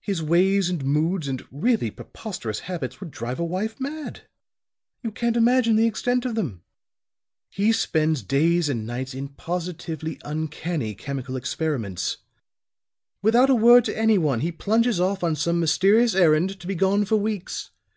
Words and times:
His 0.00 0.20
ways 0.20 0.68
and 0.70 0.84
moods 0.84 1.28
and 1.28 1.44
really 1.52 1.88
preposterous 1.92 2.58
habits 2.66 2.98
would 2.98 3.12
drive 3.12 3.38
a 3.38 3.44
wife 3.44 3.78
mad. 3.78 4.22
You 5.04 5.12
can't 5.12 5.36
imagine 5.36 5.76
the 5.76 5.86
extent 5.86 6.24
of 6.24 6.34
them. 6.34 6.64
He 7.48 7.70
spends 7.70 8.24
days 8.24 8.68
and 8.68 8.84
nights 8.84 9.14
in 9.14 9.28
positively 9.28 10.18
uncanny 10.24 10.96
chemical 10.96 11.36
experiments. 11.36 12.16
Without 13.22 13.50
a 13.50 13.54
word 13.54 13.84
to 13.84 13.96
anyone 13.96 14.40
he 14.40 14.50
plunges 14.50 14.98
off 14.98 15.22
on 15.22 15.36
some 15.36 15.60
mysterious 15.60 16.16
errand, 16.16 16.58
to 16.58 16.66
be 16.66 16.74
gone 16.74 17.04
for 17.04 17.14
weeks. 17.14 17.70